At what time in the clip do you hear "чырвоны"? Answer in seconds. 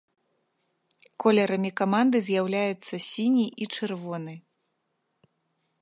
3.75-4.33